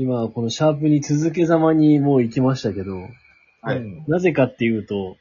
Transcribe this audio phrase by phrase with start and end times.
[0.00, 3.08] 今、このシャープに続けざまにもう行きましたけど、
[3.62, 5.16] はいうんなぜかっていうと、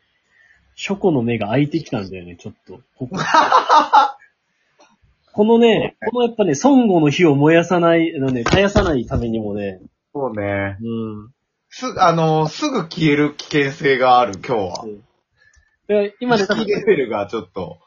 [0.76, 2.82] ショコの目が開いてきたんだよね、ちょっと。
[2.96, 3.18] ここ
[5.34, 9.82] このね、このやっぱね、孫悟の火を燃やさない、あのね、絶やさないためにもね、
[10.14, 10.78] そうね。
[10.80, 11.34] うん。
[11.70, 14.86] す、あの、すぐ消える危険性がある、今日は。
[15.88, 17.80] で今ね、多分意識レベルがちょっと。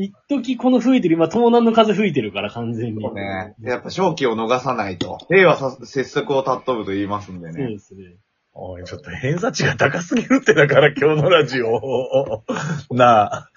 [0.00, 3.02] 一時この吹いてる、今、東南の風吹いてるから、完全に。
[3.02, 3.56] そうね。
[3.60, 5.18] やっぱ勝機を逃さないと。
[5.28, 7.72] 令和さ、拙速を尊ぶと言いますんでそうね。
[7.72, 8.14] ですね。
[8.52, 12.44] おい、ちょっと偏差値が高すぎるってだから今日のラジオ。
[12.90, 13.50] なあ、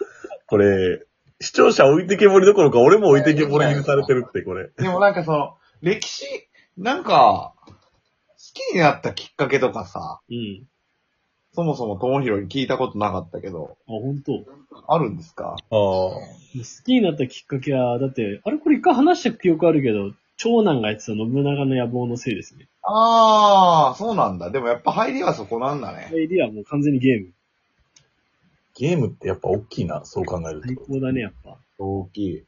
[0.47, 1.05] これ、
[1.39, 4.69] 視聴者置いてけぼりどころか俺も置いてけぼりにされてるって、これ。
[4.77, 6.25] でもなんかその、歴史、
[6.75, 7.73] なんか、好
[8.53, 10.63] きになったきっかけとかさ、うん。
[11.53, 14.45] そもそも友広に聞いたことなかったけど、あ、本当？
[14.87, 15.55] あるんですか？
[15.55, 15.57] ああ。
[15.69, 16.21] 好
[16.85, 22.67] きになったきっかけは、だって、あれこれ一回話した記憶あるけど、長男がやってた信長の野望のせいですね。
[22.83, 24.49] あー、そうなんだ。
[24.49, 26.09] でもやっぱ入りはそこなんだね。
[26.13, 27.33] エリはもう完全にゲーム。
[28.75, 30.85] ゲームってやっぱ大きいな、そう考える最と。
[30.87, 31.57] 高だね、やっぱ。
[31.77, 32.43] 大きい。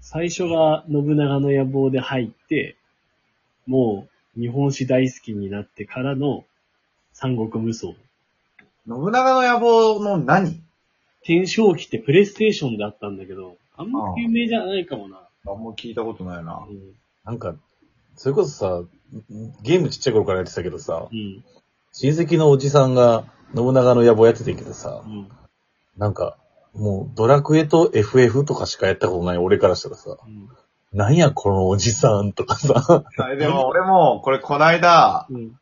[0.00, 2.76] 最初が信長の野望で入って、
[3.66, 4.06] も
[4.36, 6.44] う日本史大好きになってからの
[7.12, 7.88] 三国無双。
[8.86, 10.62] 信長の野望の何？
[11.22, 15.18] 天正期ってプレイステーションであったんだけど、あんま有名じゃないかもな。
[15.46, 16.72] あんま聞いたことないなう。
[16.72, 16.94] ん。
[17.24, 17.54] なんか、
[18.16, 18.82] それこそさ、
[19.62, 21.44] ゲームちっちゃい頃からやってたけどさ、うん。
[21.92, 25.28] 親戚のおじさんが信長の野望やってたけどさう、ん。
[25.96, 26.36] なんか、
[26.74, 30.48] もうドラクエと FF とかしかやったことない俺からしたらさ、うん。
[30.92, 35.59] なんやこのおじさんとかさ、あでも俺も、これこないだ、うん。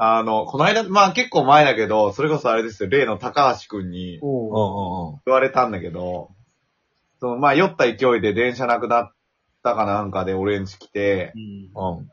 [0.00, 5.08] あの、この間、まあ結構前だけど、それこそあれですよ、例の高橋くんにうんおう。
[5.08, 5.20] うんうん。
[5.26, 6.30] 言われたんだけど、
[7.20, 9.12] その、まあ酔った勢いで電車なくなっ
[9.64, 11.98] たかなんかで俺ん家来てう、ん。
[11.98, 12.10] うん。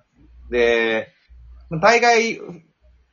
[0.50, 1.10] で、
[1.82, 2.40] 大概、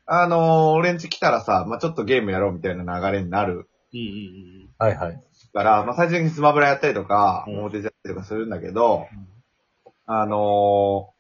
[0.06, 5.22] あの俺ん家来たらさ、まあちょっとゲームやろうみたいな流れになるうんうんはいはい。
[5.52, 9.26] から、まあ最終的にスマブラやったりとか、うん表じゃったりとかするんだけど、うん
[10.06, 11.12] あのー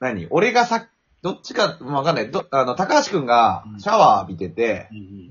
[0.00, 0.26] 何？
[0.30, 0.88] 俺がさ、
[1.22, 2.30] どっちか、まあわかんない。
[2.30, 4.98] ど、あの、高橋くんがシャワー浴びてて、うん。
[4.98, 5.30] うん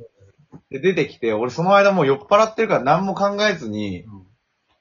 [0.70, 4.26] で、出てきて、俺その間もう酔っ払ってるから何も考えずに、うん。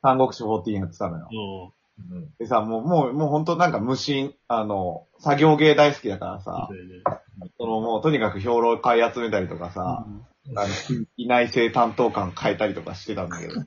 [0.02, 1.28] 三国志14やってたのよ。
[1.32, 1.72] おう。
[1.98, 6.68] うんでさ、もう、もう、もうほんとなんか無心、あの、作業芸大好きだからさ
[7.56, 10.04] そのもうとにかく兵糧買い集めたりとかさ、
[10.56, 13.64] あの、い内政担当官変えたりとかしてたんだけどさ、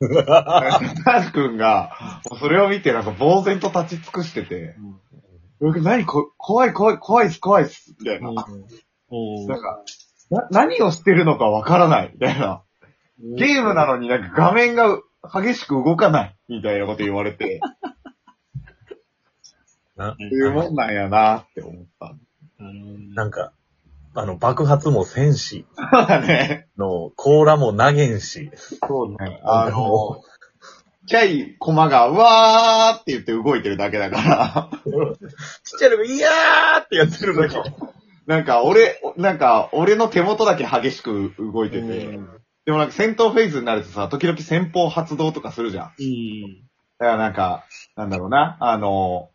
[1.04, 5.00] 高橋くんが、もうそれを見てなんか呆然と立ち尽くしてて、うん。
[5.62, 8.30] 僕何こ、怖い怖い怖いっす怖いっす、みたいな。
[8.30, 8.36] うん。
[9.10, 9.48] おう。
[9.48, 9.84] なんか、
[10.28, 12.62] な、何をしてるのかわからない、みたいな。
[13.36, 17.60] ゲームなのになんか画面が激しく動かない、みたいなこと言われて、
[19.96, 22.12] なそういうもんなんやなって思った。
[23.14, 23.52] なんか、
[24.14, 26.66] あの、爆発もせんし、 そうだね。
[26.76, 28.50] の、甲羅も投げんし、
[28.88, 29.40] そうね。
[29.44, 30.22] あの、
[31.02, 34.70] ちっちゃいコマが、うわーって言って動いてるだけだから。
[35.64, 37.56] ちっちゃいのが、いやーってやってるだけ。
[38.26, 42.20] なんか、俺、なんか、俺の手元だけ激しく動いてて。
[42.64, 45.92] でもなんか戦闘フェーズになるとさ、時々先方発動とかするじゃん。
[45.98, 46.62] うん。
[46.98, 47.64] だからなんか、
[47.96, 49.30] なんだろうな、あの、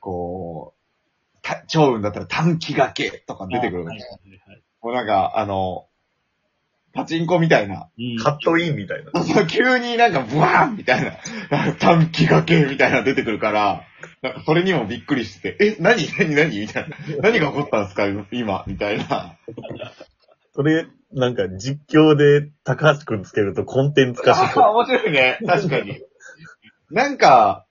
[0.00, 4.08] こう、た超運だったら短期掛けとか出てくるのはいはい
[4.48, 4.62] はい。
[4.82, 5.87] もうなんか、あの、
[6.94, 7.88] パチンコみたいな。
[7.98, 8.18] うん。
[8.18, 9.12] カットインみたいな。
[9.46, 13.84] 急になんかブワーンみたいな、短期掛けみたいなの出てくるから、
[14.22, 16.58] なんかそれにもびっくりしてて、え、何何何？
[16.60, 16.96] みたいな。
[17.22, 18.06] 何が起こったんですか？
[18.32, 19.36] 今みたいな。
[20.54, 24.64] それ、なんか実況で高橋くんつけるとコンテンツ化しあそう。
[24.74, 25.38] 面白いね。
[25.46, 26.00] 確かに。
[26.90, 27.64] なんか、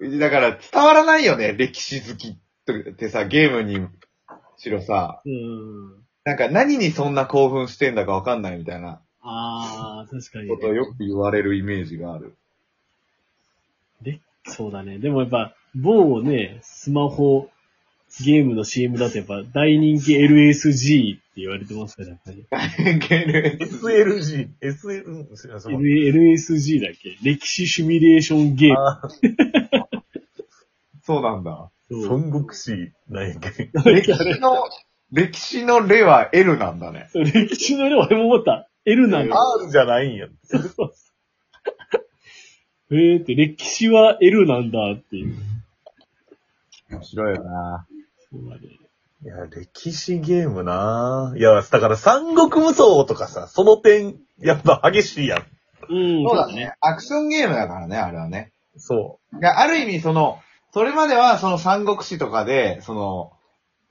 [0.00, 3.86] だから伝わらないよね、歴史好きってさ、ゲームに
[4.56, 6.07] しろさ、うん。
[6.24, 12.34] なんか何にそんな興奮してんだかわかんないみたいなああ、確かに、ことをよく言われるイメージがある。
[14.02, 14.98] で、そうだね。
[14.98, 17.50] でもやっぱ、某ね、スマホ、
[18.24, 22.46] ゲームの CM だとやっぱ大人気 LSG って言われてますから、やっぱり。
[22.50, 27.18] SLG、SL、うんすいません LSG だっけ？
[27.22, 28.76] 歴史シミュレーションゲーム。
[28.78, 29.02] あ
[31.02, 31.70] そうなんだ。
[31.90, 33.70] そう孫悟史なんやっけ。
[33.84, 34.54] 歴史の、
[35.12, 37.08] 歴史の例は L なんだね。
[37.12, 38.68] そ う歴史の色俺も思った。
[38.84, 39.36] L なんだ。
[39.60, 40.26] R じゃないんや。
[40.44, 40.92] そうそう
[42.90, 45.36] えーって、歴史は L なんだっていう。
[46.90, 47.86] 面白いよな。
[48.30, 48.62] そうだね。
[49.24, 51.38] いや、歴史ゲームなぁ。
[51.38, 55.46] いや、だから三国無双とかさ、その点、やっぱ激しいやん。
[55.90, 56.72] うん、そうだね。。
[56.80, 58.52] アクションゲームだからね、あれはね。
[58.76, 60.40] そがある意味、その、
[60.72, 63.32] それまではその三国志とかで、その、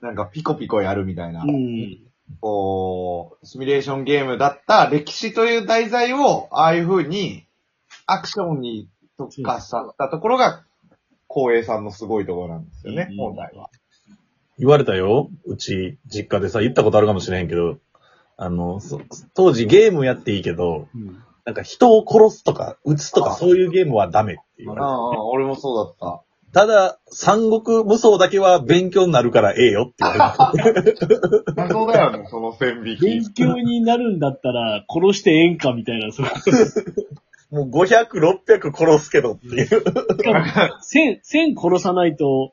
[0.00, 1.98] なんかピコピコやるみたいな、うん。
[2.40, 7.44] こう、シミュレーションゲームだった歴史という題材を、ああいう風に、
[8.06, 10.64] アクションに特化させたところが、
[11.28, 13.70] 光栄さんのすごいところなんですよねう、ん本来は。
[14.58, 15.30] 言われたよ。
[15.44, 17.78] うち、実家でさ、言ったことあるかもしれへんけど、
[18.36, 19.00] あの、そ
[19.34, 21.22] 当時ゲームやっていいけど、うん。
[21.44, 26.22] なんか人を殺すとか、撃つとかそういうゲームはダメって言われああ、俺もそうだった。
[26.52, 26.60] た。
[26.60, 30.94] ただ、三国無双だけは勉強になるからええよって言われて。
[31.56, 33.32] 謎だよね、その線引勉き。
[33.34, 36.26] 強になるんだったら、殺してええんかみたいな、そう。
[37.50, 39.66] もう500、600殺すけどっていう。
[39.66, 42.52] しかも、千、千殺さないと、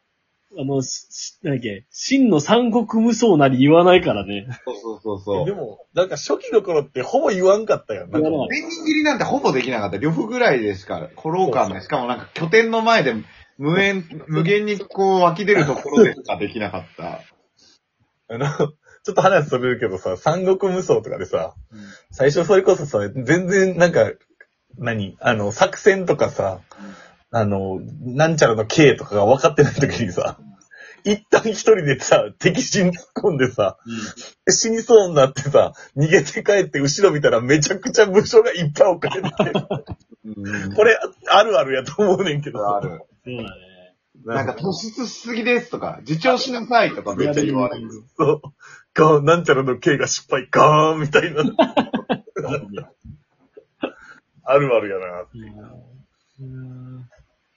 [0.57, 4.47] あの、ししなんだっけ、真の三国無双なり言わないからね。
[4.63, 5.51] そうそうそうそうで。
[5.51, 8.07] も、なんか初期の頃ってほぼ言わんかったよ。
[8.07, 9.97] なんか言わなペンギン切りなんてほぼできなかった。
[9.97, 11.81] 呂布ぐらいでしか、コローカーね。
[11.81, 13.15] しかもなんか拠点の前で
[13.57, 17.21] 無縁、無限にこう湧き出るところでしかできなかった。
[18.33, 21.53] あの、ちょっと話それるけどさ、三国無双とかでさ、
[22.11, 24.11] 最初それこそさ、全然なんか、
[24.77, 25.15] 何？
[25.21, 26.59] あの、作戦とかさ、
[27.31, 30.37] あの、なんちゃらの K とかが分かってない時にさ、
[31.05, 33.77] 一旦一人でさ、敵死に突っ込んでさ、
[34.49, 39.35] 死にそうになってさ、逃げて帰って後ろ見たらめちゃくちゃ武将がいっぱい置かれてて、
[40.25, 40.73] うん。
[40.73, 40.97] これ
[41.29, 42.59] あるあるやと思うねんけど。
[42.59, 43.03] さある。
[43.25, 43.49] そうだね。
[44.23, 47.89] なんか突出しすぎですとか、自重しなさいとかめっちゃ言われる。
[48.17, 48.41] そう、
[48.93, 51.43] ガーン、なんちゃらの K が失敗、ガーンみたいな。
[54.47, 55.25] あるあるやな。
[56.39, 57.09] うん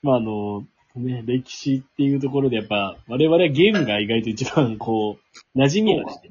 [0.02, 0.64] まああの、
[0.96, 5.18] ね、歴史っていうところでやっぱ、我々はゲームが意外と一番こ
[5.54, 6.30] う、馴染みがして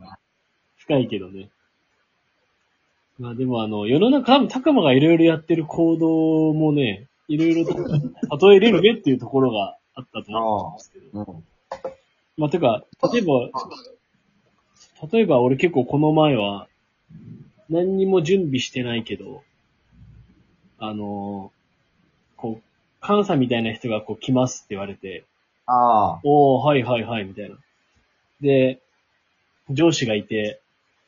[0.77, 1.49] 深いけどね。
[3.19, 11.23] まあでもあの、世の中多分、たかまがいろいろやってる行動もね、いろいろと例えれるねっていうところがあったと思うんですけど。
[11.23, 11.43] うん
[12.37, 13.49] まあ、てか、例えば、
[15.11, 16.67] 例えば俺結構この前は、
[17.67, 19.43] 何にも準備してないけど、
[20.77, 25.25] あのーこう、監査みたいな人がこう来ますって言われて、
[25.65, 26.19] ああ。
[26.23, 27.57] おー、はいはいはい、みたいな。
[28.39, 28.79] で、
[29.71, 30.61] 上司がいて、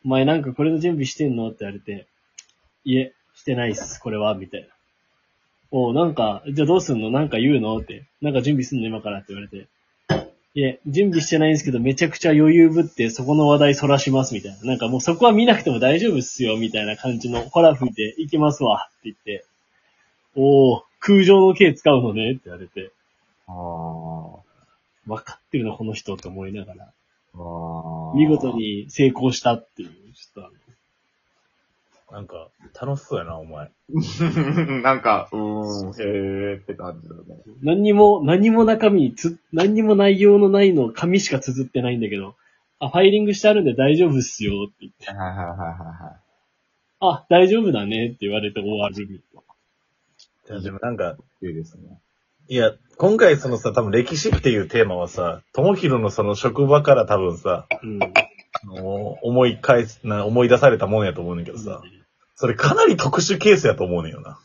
[0.04, 2.07] お前なんかこれの準備してんのって言われて、
[2.86, 4.68] いえ、してないっす、これは、みたいな。
[5.71, 7.12] おー、なんか、じゃあどうすんの？
[7.12, 7.77] なんか言うの？
[7.77, 8.06] って。
[8.21, 8.88] なんか準備すんの？
[8.88, 9.68] 今からって言われて。
[10.56, 14.57] いえ、準備してないんですけど、めちゃくちゃ余裕ぶって、そこの話題そらします、みたいな。
[14.63, 19.45] なんかもうそこは見なくても大丈夫っすよ、みたいな感じの、ほら吹いて、行きますわ、って言って。
[20.36, 22.92] おー、空上の刑使うのねって言われて。
[23.48, 24.39] ああ。
[25.06, 26.83] 分かってるな、この人って思いながら。
[26.83, 26.88] あ
[27.36, 28.15] あ。
[28.15, 28.51] 見事。
[28.57, 30.51] に成功したっていう、ちょっとあの、
[32.11, 33.71] なんか、楽しそうやな、お前。
[34.81, 37.21] なんか、うーん、へーって感じだね。
[37.61, 42.35] 何にも、何も中身つ、何にも内容のないの紙しか綴ってないんだけど、
[42.79, 46.29] あ、ファイリングしてあるんで大丈夫っすよって言って、はいはいはいはいはい。
[47.01, 49.19] あ、大丈夫だねって言われて終わるみ
[50.47, 50.62] たいな。
[50.62, 52.00] でもなんか、いいですね。
[52.47, 58.00] いや、今回そのさ、多分歴史っていうテーマはさ、ともひろのその職場から多分さ、うん。
[58.01, 61.81] あの思い返す、な思い出されたもんやと思うねんけどさ、
[62.41, 64.39] それかなり特殊ケースやと思うねんよな。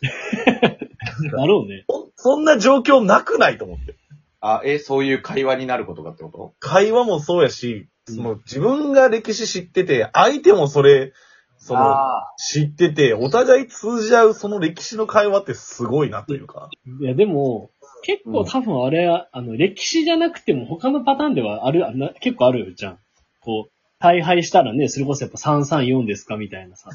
[1.30, 1.84] だろうね。
[1.88, 3.94] そそんな状況なくないと思って。
[4.40, 6.54] あ、え、そういう会話になることかってこと？
[6.58, 11.12] 会話もそうやし、うんその自分が歴史知ってて、相手もそれ、
[11.56, 16.68] その、あ知ってて、お互い通じ合うその歴史の会話ってすごいなというか。
[17.00, 17.70] いや、でも、
[18.02, 22.98] 結構多分あれは、あの、歴史じゃなくても他のパターンではある、あな結構あるじゃん。
[23.40, 26.90] こう、大敗したらね、それこそやっぱ334ですかみたいなさ。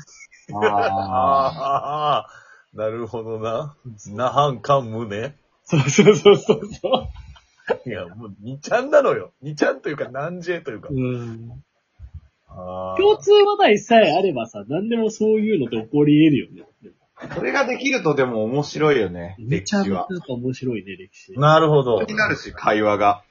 [0.54, 0.60] あ。
[0.60, 2.18] ああ。
[2.18, 2.28] ああ、
[2.74, 3.76] なるほどな。
[4.08, 5.36] なはんかんむね。
[5.66, 7.08] そうそうそうそうそ
[7.86, 7.90] う。
[7.90, 9.32] いや、もう、にちゃんなのよ。
[9.42, 10.90] にちゃんというか、なんじえというか。
[10.92, 11.64] うん。
[12.48, 16.70] あー共通話題さえあればさ、何でもそういうのって起こり得るよね。
[17.36, 20.38] それができるとでも面白いよね、めちゃめちゃ歴史は。
[20.38, 21.34] 面白いね、歴史。
[21.34, 22.12] なるほど気。
[22.12, 23.24] になるし、会話が。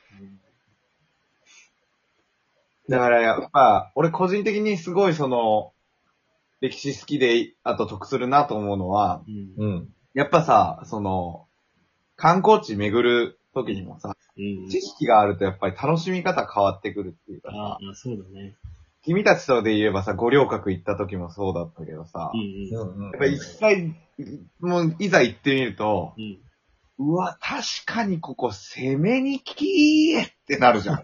[2.88, 5.72] だからやっぱ、俺個人的にすごいその、
[6.60, 9.22] 歴史好きで、あと得するなと思うのは、
[9.58, 9.64] うん。
[9.64, 9.88] うん。
[10.14, 11.46] やっぱさ、その、
[12.16, 14.68] 観光地巡る時にもさ、うん。
[14.68, 18.56] 知識があるとやっぱり楽しみ方変わってくるっていうかさああ、、そうだね。
[19.04, 23.94] 君たちとで言えばさ、五稜郭行った時もそうだったけどさ、うんうやっぱ一回、
[24.60, 26.38] もういざ行ってみると、うん。
[27.00, 31.00] うわ、確かにここ攻めにきーってなるじゃん。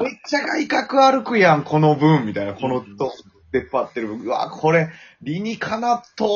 [0.00, 2.54] めっちゃ外角歩くやん、この分、みたいな。
[2.54, 3.12] このと
[3.60, 4.26] 出っ張ってる分。
[4.26, 4.90] うわ、これ、
[5.22, 6.26] 理にかなっと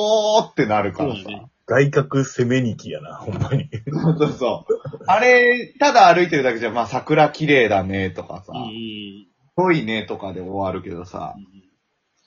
[0.43, 1.23] ーってなるからさ。
[1.67, 3.71] 外角攻めにきやな、ほんまに。
[3.93, 5.00] そうそうそう。
[5.07, 11.45] あれ、ただ歩いてるだけじゃ、まあ桜綺麗だねとかさ、うんうん遠いねとかで終わるけどさう、ん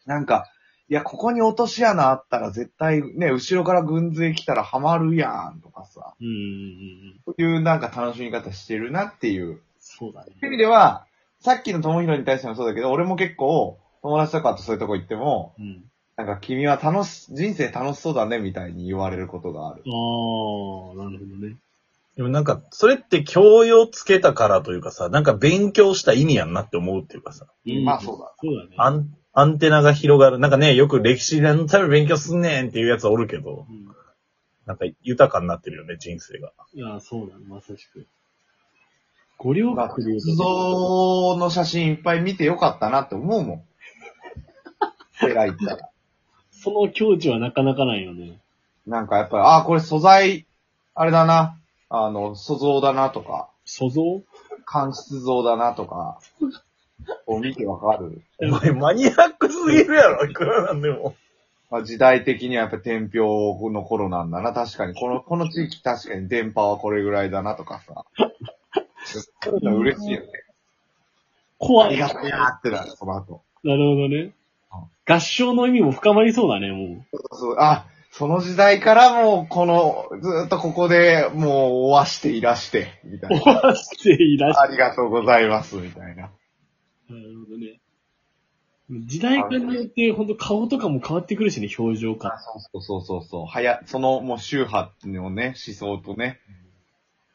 [0.06, 0.46] なんか、
[0.88, 7.22] いや、ここに落とし穴あったら絶対ね、後ろから軍勢来たらハマるやんとかさ、うんうんうん。
[7.26, 9.62] そういうなんか楽しみ方してるなっていう。
[9.80, 10.34] そうだね。
[10.34, 11.08] そういう意味では、
[11.40, 15.84] さっきの友弘に対してもそうだけど、俺も結構、友達とかとそういうとこ行っても、うん。
[16.16, 19.82] なんか君は楽し、人生楽しそうだねみたいに言われることがある。
[19.86, 21.56] ああ、なるほどね。
[22.16, 28.34] でもなんか、それって教養つけたからというかさ、なんか勉強した意味やんなって思うっていうかさ、うんまあそうだ。
[28.40, 28.76] そうだね。
[28.78, 30.38] アンアンテナが広がる。
[30.38, 33.84] なんかね、よく歴史のために勉強すんねんっていうやつおるけど、うん
[34.66, 36.54] なんか豊かになってるよね、人生が。
[36.74, 38.08] いや、そうだね、まさしく。
[39.38, 43.64] 五稜まあ、郭で言う仏像の写真いっぱい見てよかったなって思うもん。
[45.20, 45.90] 寺行ったら。
[46.52, 48.40] その境地はなかなかないよね。
[48.88, 50.46] なんかやっぱり、ああ、これ素材、
[50.96, 51.58] あれだな。
[51.90, 54.24] あの、塑像だなとか、塑像？
[54.66, 56.20] 間質像だなとか、
[57.26, 58.22] こう見てわかる。
[58.42, 61.16] お前マニアックすぎるやろ、いくらなんでも。
[61.70, 64.54] まあ、時代的にはやっぱ天平の頃なんだな。
[64.54, 68.06] 確かに、この、この地域確かに電波はこれぐらいだなとかさ。
[69.06, 70.28] そういうの嬉しいよね。
[71.58, 72.02] 怖い。
[72.02, 73.42] ありがなとうなってなる、その後。
[73.76, 74.34] るほどね。
[75.06, 81.50] 合唱の意味も深まりそうだね、もそうあ、その時代からもう、この、ずっとここでもう
[81.88, 83.34] 終わしていらして、みたう。
[83.34, 83.42] いな。
[83.42, 86.30] 終わらせていらっしゃありがとうございます、みたいな。
[87.10, 87.16] る。
[87.16, 87.80] なるほどね。
[89.08, 92.32] 時代感によって、ほんと顔とかも変わってくるしね、表情感。
[92.40, 93.46] そうそうそうそう。
[93.46, 96.40] はや、そのもう宗派のね、思想とね、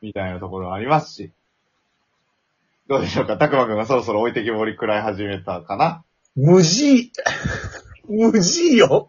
[0.01, 1.33] みたいなところがありますし。
[2.87, 3.37] どうでしょうか？
[3.37, 6.05] たくまくんがそろそろ置いてきぼり食らい始めたかな？
[6.40, 7.11] 無事、
[8.09, 9.09] 無事よ。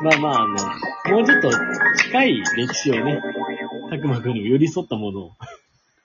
[0.00, 1.50] まあまあ、あの、もうちょっと
[1.96, 3.20] 近い歴史をね、
[3.90, 5.32] たくまくんに寄り添ったものを